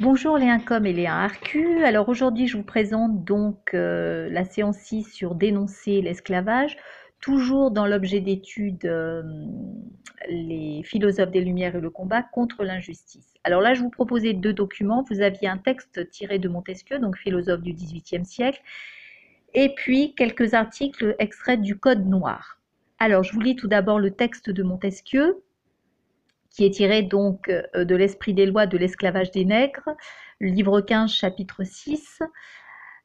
[0.00, 1.84] Bonjour les Incom et les Arcu.
[1.84, 6.78] Alors aujourd'hui je vous présente donc euh, la séance 6 sur dénoncer l'esclavage,
[7.20, 9.22] toujours dans l'objet d'étude euh,
[10.26, 13.34] les philosophes des Lumières et le combat contre l'injustice.
[13.44, 15.04] Alors là je vous proposais deux documents.
[15.10, 18.62] Vous aviez un texte tiré de Montesquieu, donc philosophe du XVIIIe siècle,
[19.52, 22.58] et puis quelques articles extraits du Code noir.
[23.00, 25.42] Alors je vous lis tout d'abord le texte de Montesquieu
[26.50, 29.88] qui est tiré donc euh, de l'esprit des lois de l'esclavage des nègres,
[30.40, 32.20] livre 15, chapitre 6.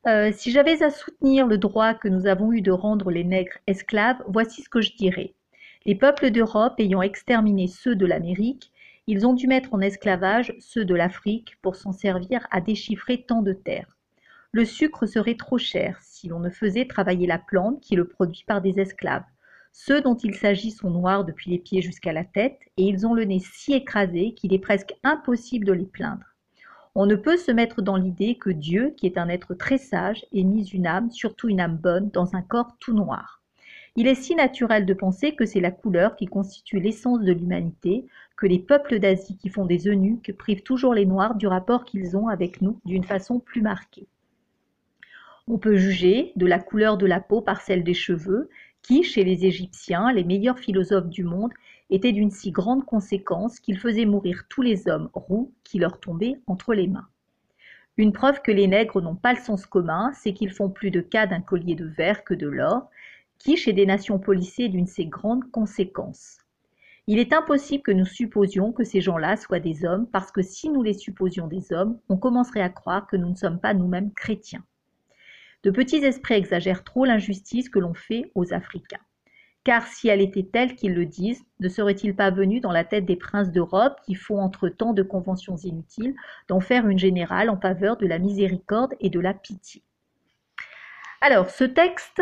[0.07, 3.57] Euh, si j'avais à soutenir le droit que nous avons eu de rendre les nègres
[3.67, 5.33] esclaves, voici ce que je dirais.
[5.85, 8.71] Les peuples d'Europe ayant exterminé ceux de l'Amérique,
[9.07, 13.43] ils ont dû mettre en esclavage ceux de l'Afrique pour s'en servir à déchiffrer tant
[13.43, 13.95] de terres.
[14.51, 18.45] Le sucre serait trop cher si l'on ne faisait travailler la plante qui le produit
[18.47, 19.25] par des esclaves.
[19.77, 23.13] Ceux dont il s'agit sont noirs depuis les pieds jusqu'à la tête, et ils ont
[23.13, 26.23] le nez si écrasé qu'il est presque impossible de les plaindre.
[26.95, 30.25] On ne peut se mettre dans l'idée que Dieu, qui est un être très sage,
[30.33, 33.43] ait mis une âme, surtout une âme bonne, dans un corps tout noir.
[33.97, 38.05] Il est si naturel de penser que c'est la couleur qui constitue l'essence de l'humanité,
[38.37, 42.15] que les peuples d'Asie qui font des eunuques privent toujours les Noirs du rapport qu'ils
[42.15, 44.07] ont avec nous d'une façon plus marquée.
[45.47, 48.49] On peut juger de la couleur de la peau par celle des cheveux,
[48.85, 51.51] qui, chez les Égyptiens, les meilleurs philosophes du monde,
[51.89, 56.39] étaient d'une si grande conséquence qu'ils faisaient mourir tous les hommes roux qui leur tombaient
[56.45, 57.07] entre les mains.
[57.97, 61.01] Une preuve que les nègres n'ont pas le sens commun, c'est qu'ils font plus de
[61.01, 62.91] cas d'un collier de verre que de l'or,
[63.39, 66.37] qui, chez des nations policées, est d'une si grande conséquence.
[67.07, 70.69] Il est impossible que nous supposions que ces gens-là soient des hommes, parce que si
[70.69, 74.13] nous les supposions des hommes, on commencerait à croire que nous ne sommes pas nous-mêmes
[74.13, 74.63] chrétiens.
[75.65, 79.01] De petits esprits exagèrent trop l'injustice que l'on fait aux Africains.
[79.63, 83.05] Car si elle était telle qu'ils le disent, ne serait-il pas venu dans la tête
[83.05, 86.13] des princes d'Europe, qui font entre tant de conventions inutiles,
[86.47, 89.81] d'en faire une générale en faveur de la miséricorde et de la pitié?
[91.19, 92.21] Alors, ce texte,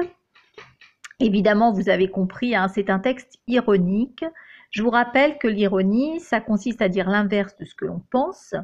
[1.20, 4.24] évidemment, vous avez compris, hein, c'est un texte ironique.
[4.72, 8.56] Je vous rappelle que l'ironie, ça consiste à dire l'inverse de ce que l'on pense.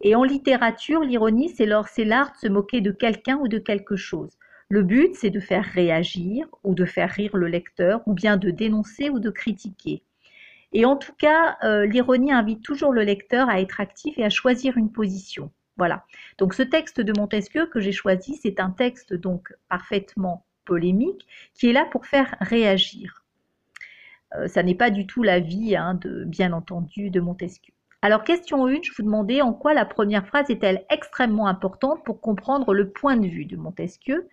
[0.00, 4.30] Et en littérature, l'ironie, c'est l'art de se moquer de quelqu'un ou de quelque chose.
[4.68, 8.50] Le but, c'est de faire réagir ou de faire rire le lecteur, ou bien de
[8.50, 10.02] dénoncer ou de critiquer.
[10.72, 14.30] Et en tout cas, euh, l'ironie invite toujours le lecteur à être actif et à
[14.30, 15.50] choisir une position.
[15.78, 16.04] Voilà.
[16.36, 21.70] Donc ce texte de Montesquieu que j'ai choisi, c'est un texte donc parfaitement polémique qui
[21.70, 23.24] est là pour faire réagir.
[24.34, 27.72] Euh, ça n'est pas du tout l'avis, hein, de, bien entendu, de Montesquieu.
[28.00, 32.20] Alors question 1, je vous demandais en quoi la première phrase est-elle extrêmement importante pour
[32.20, 34.28] comprendre le point de vue de Montesquieu.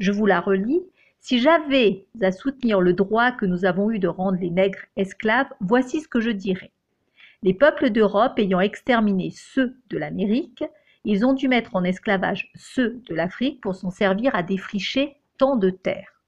[0.00, 0.82] Je vous la relis.
[1.20, 5.52] Si j'avais à soutenir le droit que nous avons eu de rendre les nègres esclaves,
[5.60, 6.72] voici ce que je dirais.
[7.44, 10.64] Les peuples d'Europe ayant exterminé ceux de l'Amérique,
[11.04, 15.54] ils ont dû mettre en esclavage ceux de l'Afrique pour s'en servir à défricher tant
[15.54, 16.22] de terres.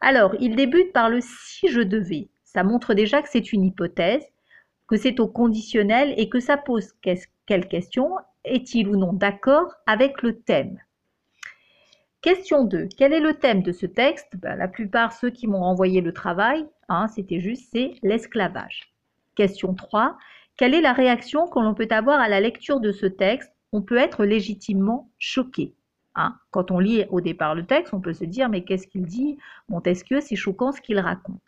[0.00, 2.28] Alors, il débute par le si je devais.
[2.42, 4.31] Ça montre déjà que c'est une hypothèse
[4.92, 6.92] que c'est au conditionnel et que ça pose
[7.46, 8.10] quelle question?
[8.44, 10.78] Est-il ou non d'accord avec le thème?
[12.20, 12.90] Question 2.
[12.98, 14.36] Quel est le thème de ce texte?
[14.36, 18.92] Ben, La plupart, ceux qui m'ont renvoyé le travail, hein, c'était juste, c'est l'esclavage.
[19.34, 20.18] Question 3.
[20.58, 23.50] Quelle est la réaction que l'on peut avoir à la lecture de ce texte?
[23.72, 25.72] On peut être légitimement choqué.
[26.16, 26.36] Hein.
[26.50, 29.38] Quand on lit au départ le texte, on peut se dire mais qu'est-ce qu'il dit?
[29.70, 31.40] Montesquieu, c'est choquant ce qu'il raconte.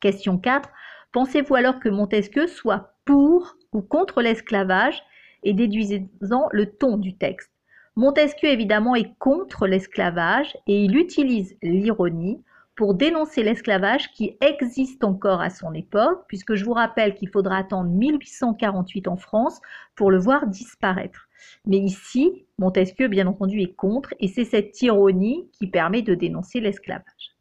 [0.00, 0.68] Question 4.
[1.12, 5.02] Pensez-vous alors que Montesquieu soit pour ou contre l'esclavage
[5.42, 7.50] et déduisant le ton du texte
[7.96, 12.42] Montesquieu évidemment est contre l'esclavage et il utilise l'ironie
[12.74, 17.58] pour dénoncer l'esclavage qui existe encore à son époque, puisque je vous rappelle qu'il faudra
[17.58, 19.60] attendre 1848 en France
[19.94, 21.28] pour le voir disparaître.
[21.66, 26.60] Mais ici, Montesquieu, bien entendu, est contre, et c'est cette ironie qui permet de dénoncer
[26.60, 27.31] l'esclavage.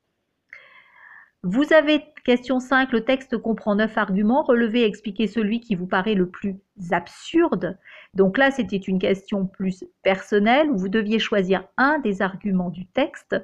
[1.43, 4.43] Vous avez, question 5, le texte comprend neuf arguments.
[4.43, 6.57] Relevez et expliquez celui qui vous paraît le plus
[6.91, 7.79] absurde.
[8.13, 12.85] Donc là, c'était une question plus personnelle où vous deviez choisir un des arguments du
[12.85, 13.35] texte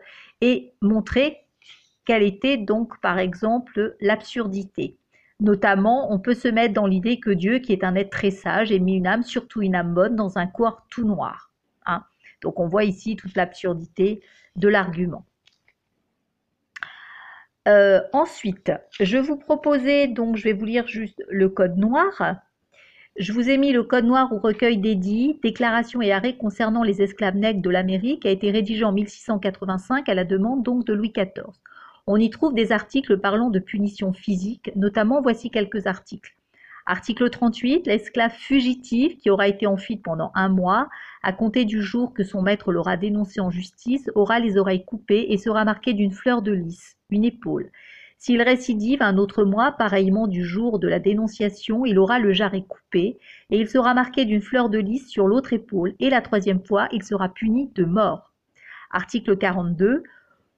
[0.41, 1.39] et montrer
[2.05, 4.95] quelle était donc, par exemple, l'absurdité.
[5.39, 8.71] Notamment, on peut se mettre dans l'idée que Dieu, qui est un être très sage,
[8.71, 11.51] ait mis une âme, surtout une âme bonne, dans un corps tout noir.
[11.87, 12.03] Hein.
[12.41, 14.21] Donc on voit ici toute l'absurdité
[14.55, 15.25] de l'argument.
[17.67, 22.37] Euh, ensuite, je vous proposais, donc je vais vous lire juste le code noir.
[23.17, 27.01] Je vous ai mis le code noir au recueil d'édits, déclarations et arrêts concernant les
[27.01, 31.11] esclaves nègres de l'Amérique, a été rédigé en 1685 à la demande donc de Louis
[31.11, 31.47] XIV.
[32.05, 36.36] On y trouve des articles parlant de punitions physiques, notamment voici quelques articles.
[36.89, 40.87] Article 38, l'esclave fugitif qui aura été en fuite pendant un mois,
[41.21, 45.25] à compter du jour que son maître l'aura dénoncé en justice, aura les oreilles coupées
[45.29, 47.71] et sera marqué d'une fleur de lys, une épaule.
[48.17, 52.63] S'il récidive un autre mois, pareillement du jour de la dénonciation, il aura le jarret
[52.65, 53.17] coupé
[53.49, 56.87] et il sera marqué d'une fleur de lys sur l'autre épaule et la troisième fois,
[56.93, 58.31] il sera puni de mort.
[58.91, 60.03] Article 42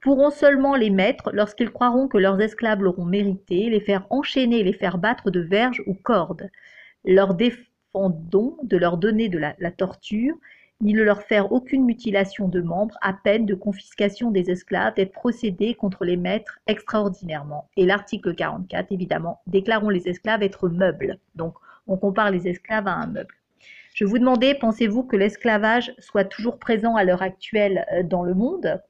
[0.00, 4.72] pourront seulement les maîtres, lorsqu'ils croiront que leurs esclaves l'auront mérité, les faire enchaîner les
[4.72, 6.50] faire battre de verges ou cordes.
[7.04, 10.36] Leur défendons de leur donner de la, torture,
[10.80, 15.12] ni de leur faire aucune mutilation de membres, à peine de confiscation des esclaves, d'être
[15.12, 17.68] procédé contre les maîtres extraordinairement.
[17.76, 21.18] Et l'article 44, évidemment, déclarons les esclaves être meubles.
[21.34, 21.54] Donc,
[21.86, 23.34] on compare les esclaves à un meuble.
[23.94, 28.34] Je vous demandais, pensez-vous que l'esclavage soit toujours présent à l'heure actuelle euh, dans le
[28.34, 28.80] monde?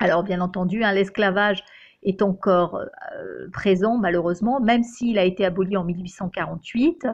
[0.00, 1.62] Alors bien entendu, hein, l'esclavage
[2.02, 7.06] est encore euh, présent malheureusement, même s'il a été aboli en 1848.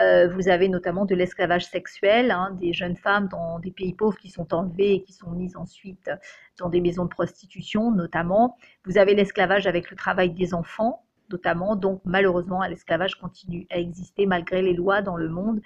[0.00, 4.16] Euh, vous avez notamment de l'esclavage sexuel, hein, des jeunes femmes dans des pays pauvres
[4.16, 6.10] qui sont enlevées et qui sont mises ensuite
[6.58, 8.56] dans des maisons de prostitution notamment.
[8.84, 11.74] Vous avez l'esclavage avec le travail des enfants notamment.
[11.74, 15.60] Donc malheureusement, l'esclavage continue à exister malgré les lois dans le monde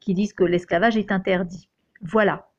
[0.00, 1.68] qui disent que l'esclavage est interdit.
[2.02, 2.51] Voilà.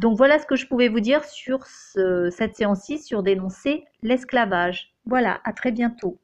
[0.00, 4.94] Donc voilà ce que je pouvais vous dire sur cette séance-ci, sur dénoncer l'esclavage.
[5.04, 6.18] Voilà, à très bientôt.